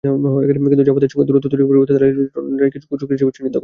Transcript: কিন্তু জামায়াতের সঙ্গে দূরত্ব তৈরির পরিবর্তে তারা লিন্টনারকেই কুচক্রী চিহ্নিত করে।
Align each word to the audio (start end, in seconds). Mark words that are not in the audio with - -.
কিন্তু 0.03 0.83
জামায়াতের 0.83 1.11
সঙ্গে 1.13 1.27
দূরত্ব 1.29 1.47
তৈরির 1.51 1.67
পরিবর্তে 1.69 1.93
তারা 1.95 2.07
লিন্টনারকেই 2.09 2.81
কুচক্রী 2.89 3.15
চিহ্নিত 3.17 3.35
করে। 3.35 3.59